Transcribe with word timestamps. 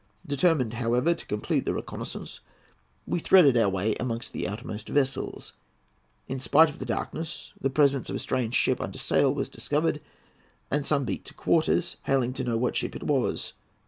Determined, 0.27 0.73
however, 0.73 1.13
to 1.13 1.25
complete 1.27 1.63
the 1.65 1.75
reconnoisance, 1.75 2.39
we 3.05 3.19
threaded 3.19 3.55
our 3.55 3.69
way 3.69 3.93
amongst 3.99 4.33
the 4.33 4.47
outermost 4.47 4.89
vessels. 4.89 5.53
In 6.27 6.39
spite 6.39 6.71
of 6.71 6.79
the 6.79 6.87
darkness, 6.87 7.53
the 7.61 7.69
presence 7.69 8.09
of 8.09 8.15
a 8.15 8.17
strange 8.17 8.55
ship 8.55 8.81
under 8.81 8.97
sail 8.97 9.31
was 9.31 9.47
discovered, 9.47 10.01
and 10.71 10.87
some 10.87 11.05
beat 11.05 11.23
to 11.25 11.35
quarters, 11.35 11.97
hailing 12.05 12.33
to 12.33 12.43
know 12.43 12.57
what 12.57 12.75
ship 12.75 12.95
it 12.95 13.03
was. 13.03 13.53